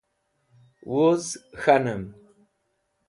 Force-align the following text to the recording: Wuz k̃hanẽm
Wuz 0.89 1.25
k̃hanẽm 1.61 2.03